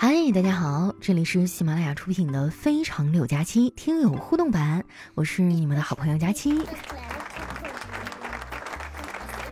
[0.00, 4.84] 嗨，大家好，这里是喜马拉雅出品的《非常六加七》听友互动版，
[5.16, 6.56] 我是你们的好朋友佳期。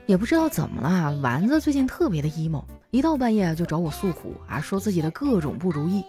[0.06, 2.62] 也不知道怎么了，丸子最近特别的 emo，
[2.92, 6.04] 一到半夜就找我诉苦啊，说自己的各种不如意。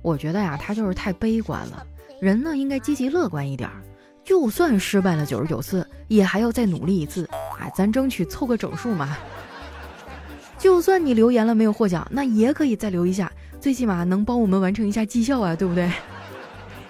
[0.00, 1.86] 我觉得呀，他就是太悲观了，
[2.18, 3.68] 人呢应该积极乐观一点，
[4.24, 7.28] 就算失败了九十九次，也还要再努力一次
[7.60, 9.18] 啊，咱争取凑个整数嘛。
[10.58, 13.30] 就算你留言了没有获奖，那也可以再留一下。
[13.60, 15.90] 最起码能帮我们完成一下绩效啊，对不对？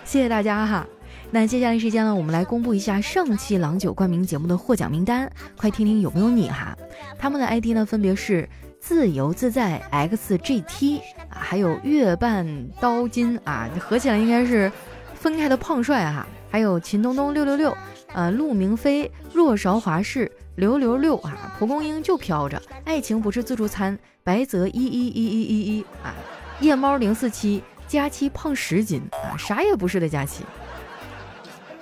[0.05, 0.87] 谢谢大家哈。
[1.31, 6.77] 那接下来时间呢，我们来公布一下上期郎酒冠名节目的获奖名单，快听听有没有你哈。
[7.19, 12.47] 他们的 ID 呢分别是自由自在 XGT 啊，还有月半
[12.81, 14.71] 刀金啊，合起来应该是
[15.15, 16.27] 分开的胖帅哈。
[16.49, 17.77] 还有秦东东六六六，
[18.15, 26.15] 呃，陆明飞若韶华氏六六六啊，蒲公英就飘着，爱情不是自助餐，白泽一一一一一一啊。
[26.61, 30.45] 夜猫零四七，佳期胖十斤啊，啥也不是的佳期，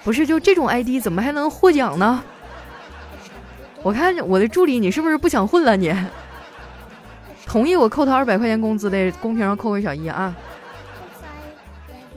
[0.03, 2.23] 不是就这种 ID 怎么还能获奖呢？
[3.83, 5.77] 我看我的助理，你是不是不想混了？
[5.77, 5.95] 你
[7.47, 10.35] 同意我扣他二百块钱工资的，公屏上扣个小一啊！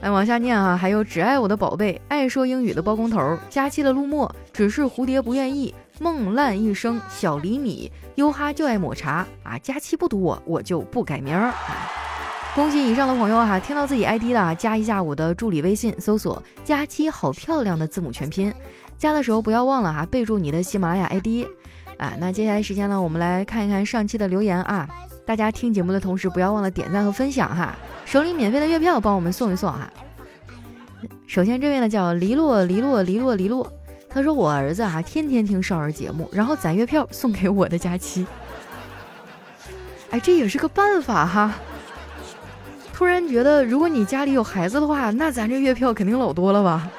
[0.00, 11.52] 来往下念啊，还有只爱我的宝贝，爱说英语的包工头，佳期的陆墨，只是蝴蝶不愿意，梦烂一生，小厘米，优哈就爱抹茶啊，佳期不读我，我就不改名儿。
[12.54, 18.52] 恭喜以上的朋友哈，听到自己 ID 的啊加一下我的助理微信，搜索“佳期好漂亮”的字母全拼。
[18.98, 21.46] 加的时候不要忘了哈，备注你的喜马拉雅 ID。
[21.98, 24.88] 啊，那接下来时间呢，我们来看一看上期的留言啊。
[25.24, 27.76] 大家听节目的同时，不要忘了点赞和分享哈。
[28.04, 29.88] 手里免费的月票帮我们送一送哈。
[31.28, 33.72] 首先这位呢叫黎洛黎洛黎洛黎洛，
[34.08, 38.26] 他说我儿子啊天天听少儿节目，然后攒月票送给我的佳期。
[40.10, 41.54] 哎，这也是个办法哈。
[42.98, 46.90] 突然觉得，如果你家里有孩子的话，那咱这月票肯定老多了吧？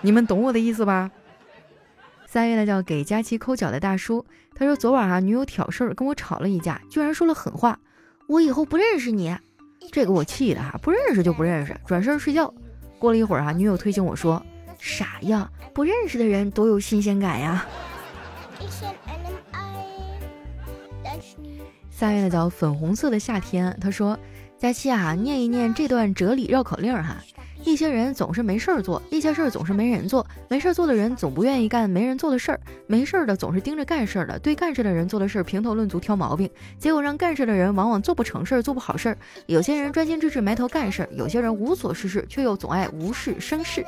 [0.00, 1.10] 你们懂我的意思吧？
[2.24, 4.24] 三月的叫给佳琪抠脚的大叔，
[4.54, 7.80] 他说昨晚啊，女友挑事儿跟我吵了一架，居然说了狠话，
[8.28, 9.36] 我以后不认识你，
[9.90, 12.54] 这给我气的哈，不认识就不认识，转身睡觉。
[13.00, 14.40] 过了一会儿啊，女友推醒我说，
[14.78, 17.66] 傻呀，不认识的人多有新鲜感呀。
[21.90, 24.16] 三月的叫粉红色的夏天，他说。
[24.58, 27.16] 佳期啊，念一念这段哲理绕口令哈。
[27.64, 30.26] 一些人总是没事儿做，一些事儿总是没人做。
[30.48, 39.18] 没事儿做的人总不愿意干没人做的事儿，没事儿的总是盯着干事儿的，对干事的人做的事儿评头论足挑毛病，结果让干事的人往往做不成事儿，做不好事儿。
[39.46, 43.86] 有些人专心致志埋头干事儿，有些人无所事事却又总爱无事生事。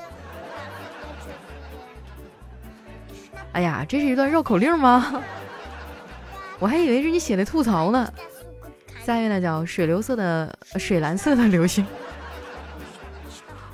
[3.53, 5.21] 哎呀，这是一段绕口令吗？
[6.61, 8.13] 我还以为是你写的吐槽呢。
[9.05, 11.85] 三月呢叫水流色的水蓝色的流星，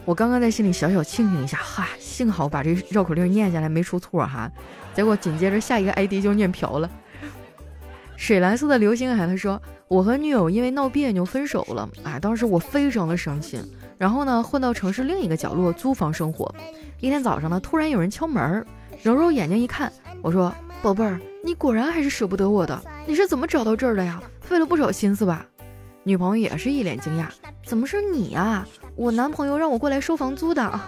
[0.04, 4.50] 我刚刚在心里小小庆幸一下，哈，幸好把这绕口令念下来没出错哈，
[4.94, 6.88] 结果紧接着下一个 ID 就念瓢了。
[8.16, 13.60] 水蓝色的流星啊，他说我和女友因为闹别扭分手了啊，当时我非常的伤心，
[13.98, 16.54] 然后呢混到城市另一个角落租房生活。
[17.00, 18.64] 一天早上呢，突然有人敲门，
[19.02, 24.22] 揉揉眼睛一看，我说宝贝儿，你果然还是舍不得我的，你是怎么找到这儿的呀？
[24.46, 25.44] 费了不少心思吧，
[26.04, 27.26] 女朋友也是一脸惊讶，
[27.64, 28.66] 怎么是你啊？
[28.94, 30.80] 我男朋友让我过来收房租的。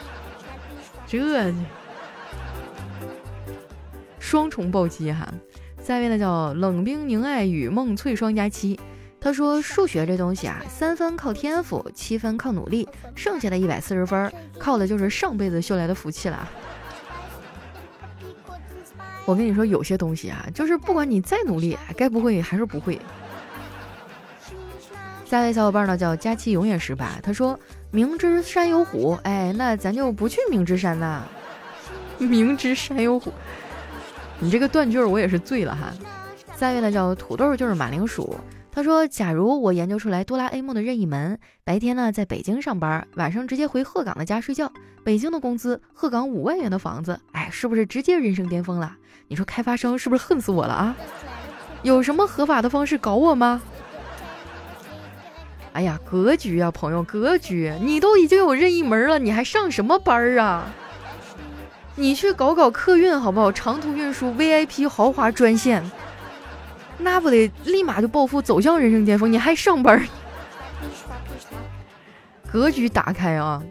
[1.06, 1.54] 这
[4.18, 5.26] 双重暴击哈！
[5.82, 8.78] 下位呢叫冷冰凝爱与梦翠双佳期，
[9.18, 16.46] 他说数学这东西啊，三分靠天赋，七分靠努力，剩下的一百四十分靠的就是上辈子修来的福气了。
[19.28, 22.98] 我跟你说，有些东西啊，就是不管你再努力，该不会还是不会。
[25.26, 27.20] 下位小伙伴呢叫佳期，永远失败。
[27.22, 27.60] 他说
[27.92, 31.24] ：“明知山有虎，哎，那咱就不去明知山呐。
[32.16, 33.30] 明知山有虎，
[34.40, 35.92] 你这个断句我也是醉了哈。”
[36.56, 38.34] 下位呢叫土豆，就是马铃薯。
[38.72, 44.72] 他说：“假如我研究出来哆啦 A 梦的任意门，白天呢在北京上班，晚上直接回鹤岗的家睡觉，
[45.04, 48.96] 北京的工资，鹤岗五万元的房子，哎，是不是直接人生巅峰了？”
[49.28, 50.96] 你说开发商是不是恨死我了啊？
[51.82, 53.60] 有什么合法的方式搞我吗？
[55.74, 57.72] 哎呀，格局啊，朋友，格局！
[57.80, 60.72] 你都已经有任意门了，你还上什么班啊？
[61.94, 63.52] 你去搞搞客运好不好？
[63.52, 65.84] 长途运输 VIP 豪华专线，
[66.96, 69.30] 那不得立马就暴富，走向人生巅峰？
[69.30, 70.04] 你还上班？
[72.50, 73.62] 格局打开啊！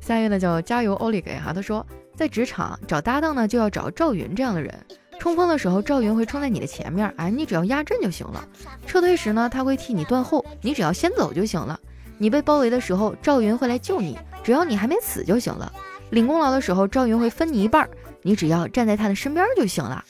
[0.00, 1.86] 下一位呢叫加油奥利给哈，他说。
[2.22, 4.72] 在职场找搭档呢，就要找赵云这样的人。
[5.18, 8.46] 冲锋的时候，赵云会冲在你的前面，哎，你只要压阵就行了。
[8.86, 11.80] 撤退时呢，他会替你断后，你只要先走就行了。
[12.18, 15.72] 你被包围的时候，赵云会来救你，只要你还没死就行了。
[16.10, 17.90] 领功劳的时候，赵云会分你一半，
[18.22, 20.04] 你只要站在他的身边就行了。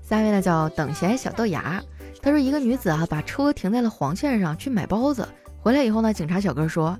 [0.00, 1.82] 下位呢叫等闲小豆芽，
[2.22, 5.26] 他说一个女子啊把车停在了黄线上去买包子，
[5.60, 6.96] 回来以后呢，警察小哥说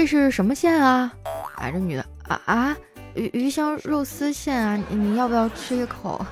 [0.00, 1.12] 这是什么线啊？
[1.56, 2.76] 哎，这女的啊啊。
[3.12, 6.24] 鱼鱼香肉丝馅啊，你要不要吃一口？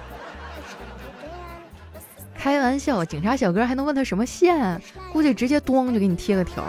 [2.35, 4.81] 开玩笑，警察小哥还能问他什么馅？
[5.12, 6.65] 估计直接咣就给你贴个条。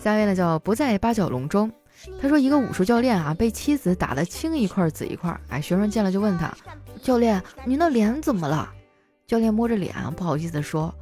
[0.00, 1.70] 下一位呢叫不在八角笼中，
[2.20, 6.52] 他说一个武术教练啊被妻子打得青一块紫一块，哎，学生见了就问他，
[7.00, 8.68] 教练，您的脸怎么了？
[9.28, 10.92] 教练摸着脸不好意思说，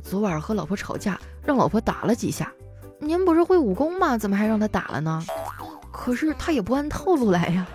[0.00, 2.52] 昨晚和老婆吵架，让老婆打了几下。
[2.98, 4.16] 您不是会武功吗？
[4.16, 5.22] 怎么还让他打了呢？
[5.92, 7.66] 可是他也不按套路来呀！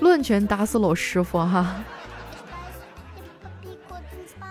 [0.00, 1.76] 乱拳打死老师傅哈！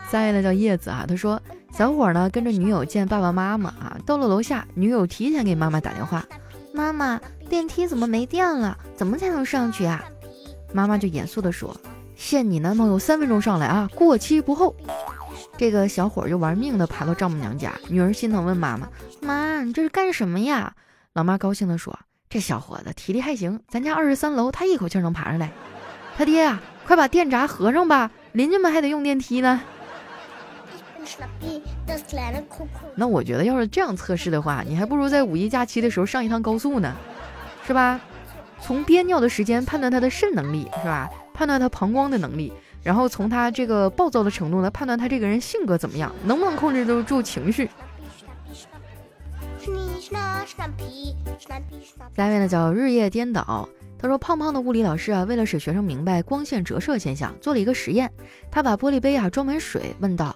[0.10, 6.24] 下位呢叫叶子啊，他说小伙呢跟着女友见爸爸妈妈啊，到了楼下，女友提前给妈妈打电话，
[6.74, 7.19] 妈妈
[7.50, 8.77] 电梯怎么没电了？
[8.95, 10.04] 怎么才能上去啊？
[10.71, 11.75] 妈妈就严肃的说，
[12.19, 14.75] 限你男朋友三分钟上来啊，过期不候。
[15.57, 18.89] 这个小伙就玩命的爬到丈母娘家，女儿心疼问妈妈
[19.24, 20.74] ：“妈，你这是干什么呀？”
[21.16, 21.98] 老妈高兴的说
[22.30, 25.50] ：“这小伙子体力还行，咱家二十三楼他一口气能爬上来。”
[26.18, 29.62] 他爹呀，快把电闸合上吧，邻居们还得用电梯呢。
[32.95, 36.94] 那我觉得要是这样测试的话，你还不如在五一假期的时候上一趟高速呢，
[37.66, 38.01] 是吧？
[38.62, 41.10] 从憋尿的时间判断他的肾能力，是吧？
[41.39, 42.51] 判断他膀胱的能力。
[42.83, 47.69] 然后从他这个暴躁的程度呢，判断他这个人性格怎么样，能不能控制得住情绪。
[52.13, 58.12] 下一位呢叫日夜颠倒，他说胖胖的物理老师啊，为了使学生明白光线折射现象，做了一个实验。
[58.51, 60.35] 他把玻璃杯啊装满水，问道：“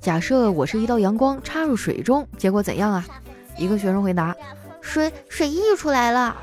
[0.00, 3.04] 假设我是一道阳光插入水中，结果怎样啊？”
[3.58, 4.36] 一个学生回答
[4.80, 6.36] ：“水水溢出来了。”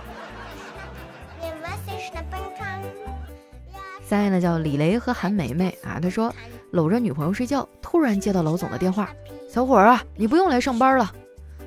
[4.14, 6.32] 三呢叫李雷和韩梅梅啊，他说
[6.70, 9.10] 搂着女朋友睡觉，突然接到老总的电话，
[9.50, 11.12] 小伙儿啊，你不用来上班了。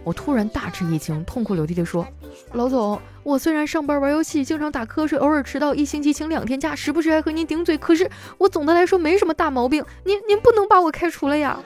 [0.04, 2.06] 我突然大吃一惊，痛哭流涕地说，
[2.52, 8.08] 老总，我虽然上班玩游戏，经常打瞌睡，偶尔迟到，一星期请两天假，时不时还和您顶嘴，可是
[8.38, 11.58] 我总的来说没什么大毛病，您您不能把我开除了呀。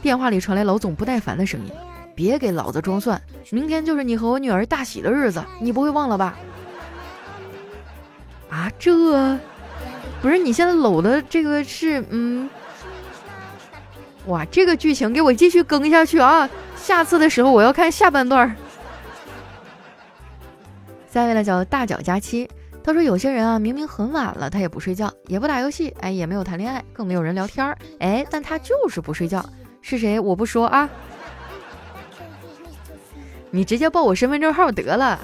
[0.00, 1.72] 电话里传来老总不耐烦的声音，
[2.14, 3.20] 别给老子装蒜，
[3.50, 6.38] 明天就是你和我女儿大喜的日子，你不会忘了吧？
[8.50, 9.38] 啊，这
[10.22, 12.48] 不是你现在搂的这个是嗯，
[14.26, 16.48] 哇，这个剧情给我继续更下去啊！
[16.76, 18.56] 下次的时候我要看下半段。
[21.10, 22.48] 下一位呢叫大脚佳期，
[22.84, 29.44] 他说有些人啊，明明很晚了，他也不睡觉，也不打游戏，哎，也没有谈恋爱，更没有人聊天儿，哎，但他就是不睡觉，
[29.80, 30.20] 是谁？
[30.20, 30.88] 我不说啊，
[33.50, 35.18] 你直接报我身份证号得了。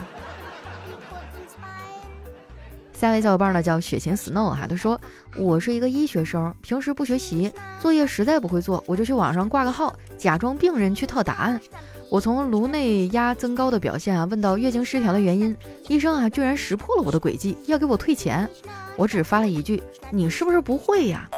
[3.02, 5.00] 下位小伙伴呢叫雪琴 Snow 哈，他说
[5.36, 7.50] 我是一个医学生，平时不学习，
[7.80, 11.60] 作业实在不会做，我就去网上挂个号，假装病人去套答案。
[12.08, 15.56] 我从颅内压增高的表现啊，问到月经失调的原因，
[15.88, 18.48] 医生啊居然识破了我的诡计，要给我退钱。
[18.96, 19.82] 我只发了一句，
[20.12, 21.28] 你是不是不会呀？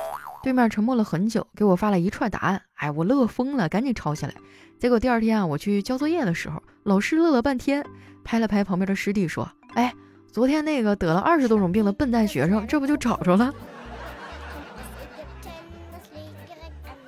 [0.42, 2.60] 对面沉默了很久，给我发了一串答案。
[2.74, 4.34] 哎，我乐疯了，赶紧抄下来。
[4.78, 7.82] 结果第二天啊，我去交作业的时候，老师乐了半天，
[8.22, 9.90] 拍了拍旁边的师弟说，哎。
[10.34, 13.54] 昨天那个得了二十多种病的笨蛋学生，这不就找着了？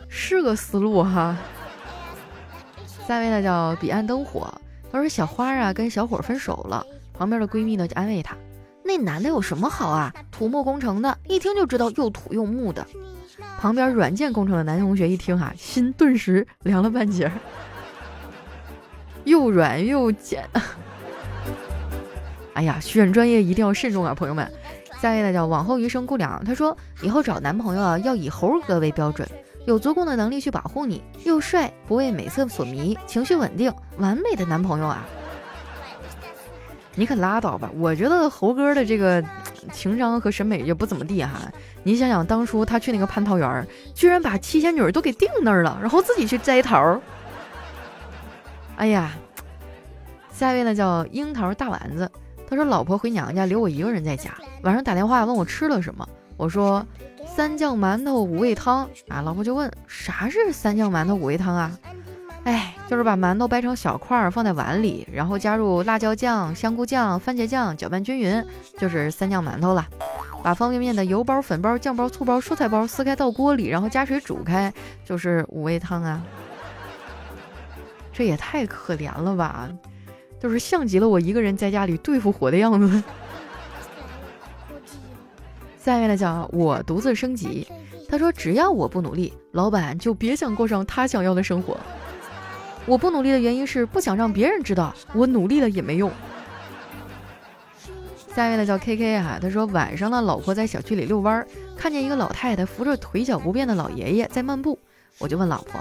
[0.09, 1.37] 是个思路哈。
[3.04, 4.54] 下位呢叫彼岸灯火，
[4.92, 8.37] 他说小花啊跟小伙分手了，旁边的闺蜜呢就安慰她，
[8.85, 10.14] 那男的有什么好啊？
[10.30, 12.87] 土木工程的，一听就知道又土又木的。
[13.59, 17.28] 旁边软件工程的男同学一听哈，心顿时凉了半截，
[19.25, 20.49] 又软又简。
[22.56, 24.50] 哎呀，选专业一定要慎重啊，朋友们。
[24.98, 29.28] 下一位呢叫往后余生姑娘，她说以后找男朋友啊要以猴哥为标准，
[29.66, 35.06] 有足够的能力去保护你，又帅，不为美色所迷，情绪稳定，完美的男朋友啊！
[36.94, 39.22] 你可拉倒吧，我觉得猴哥的这个
[39.70, 41.32] 情商和审美也不怎么地哈。
[41.82, 46.98] 你想想当初他去那个蟠桃园，居然把七仙女都给定那儿了，然后自己去摘桃。
[48.76, 49.12] 哎呀，
[50.32, 52.10] 下一位呢叫樱桃大丸子。
[52.49, 54.31] 他说：“老婆回娘家，留我一个人在家。
[54.62, 56.85] 晚上打电话问我吃了什么，我说
[57.26, 59.21] 三酱馒头五味汤啊。
[59.21, 61.79] 老婆就问啥是三酱馒头五味汤啊？
[62.45, 68.45] 哎，就是把馒头掰成小块儿放在碗里，然后加入辣椒酱、香菇酱、番茄酱，搅拌均匀，
[68.79, 69.85] 就是三酱馒头了。
[70.45, 74.73] 把方便面的油包、粉包、酱包、醋包、蔬菜包撕开倒锅里，然后加水煮开，
[75.05, 76.23] 就是五味汤啊。
[78.12, 79.69] 这也太可怜了吧，
[80.40, 83.02] 就是像极了我一个人在家里对付火的样子。
[85.78, 87.66] 下面的叫我独自升级，
[88.09, 91.78] 他说只要我不努力，老板就别想过上他想要的生活。
[92.87, 96.11] 我不努力的原因是不想让别人知道我努力了也没用。
[98.35, 104.78] 下面的叫 K K 哈，他说晚上呢，老婆在小区里遛弯儿，看见一个老太太扶着腿脚不便的老爷爷在漫步，
[105.19, 105.81] 我就问老婆：“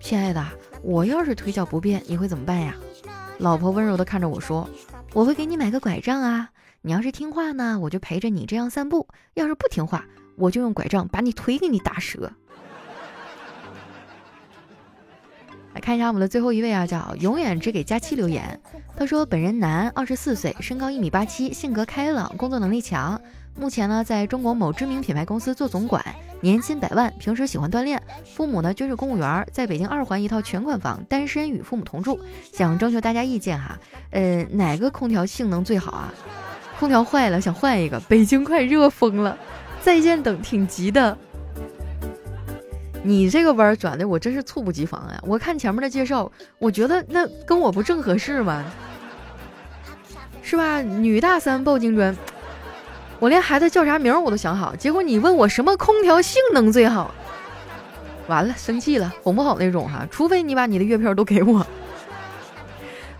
[0.00, 0.44] 亲爱的，
[0.82, 2.74] 我要是腿脚不便，你会怎么办呀？”
[3.42, 4.70] 老婆温柔的看着我说
[5.12, 10.04] ：“我会给你买个拐杖啊，你要是听话呢，我就陪着你这样散步；要是不听话，
[10.36, 12.32] 我就用拐杖把你腿给你打折。”
[15.74, 18.60] 来看一下我们的最后一位啊，叫永远只给佳期留言。
[18.94, 23.18] 他说：“本人男，二十四岁，身高一米八七，性格开朗，工作能力强。
[23.58, 26.04] 目前呢，在中国某知名品牌公司做总管，
[26.42, 27.12] 年薪百万。
[27.18, 28.00] 平时喜欢锻炼。
[28.34, 32.20] 父母呢，均是公务员，在北京二环一套全款房，单身，与父母同住。
[32.52, 33.78] 想征求大家意见哈，
[34.10, 36.12] 呃，哪个空调性能最好啊？
[36.78, 37.98] 空调坏了，想换一个。
[38.00, 39.38] 北京快热疯了，
[39.80, 41.16] 在线等，挺急的。”
[43.02, 45.20] 你这个弯转的我真是猝不及防呀！
[45.26, 48.64] 我看前面的介绍，我觉得那跟我不正合适吗？
[50.42, 50.80] 是吧？
[50.82, 52.16] 女大三抱金砖，
[53.18, 57.12] 我连孩子叫啥名我都想好，结果你问我什么空调性能最好，
[58.28, 61.66] 完了生气了，哄不好那种哈，除非你把你的月票都给我。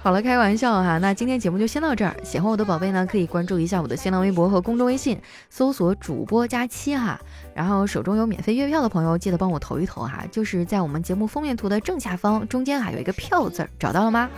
[0.03, 0.99] 好了，开玩笑哈。
[0.99, 2.13] 那今天节目就先到这儿。
[2.25, 5.17] 喜欢我的宝贝呢，可以关注一下我的新浪微博和公众微信，
[5.49, 7.21] 搜索主播佳期哈。
[7.55, 10.25] 然后手中有免费月票的朋友，记得帮我投一投哈。
[10.33, 14.29] 就是在我们节目封面图的正下方，中间还有一个票字儿，找到了吗？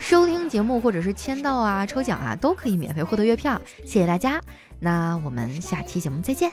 [0.00, 3.60] 收听节目或者是签到啊、抽奖啊，都可以免费获得月票。
[3.84, 4.40] 谢谢大家，
[4.80, 6.50] 那我们下期节目再见。